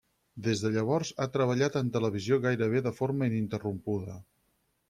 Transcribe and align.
Des 0.45 0.63
de 0.67 0.71
llavors 0.77 1.11
ha 1.17 1.27
treballat 1.35 1.77
en 1.83 1.93
televisió 1.97 2.41
gairebé 2.49 2.83
de 2.89 2.97
forma 3.03 3.31
ininterrompuda. 3.33 4.21